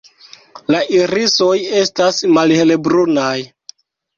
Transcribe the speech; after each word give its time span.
La 0.75 0.79
irisoj 0.99 1.57
estas 1.81 2.25
malhelbrunaj. 2.39 3.39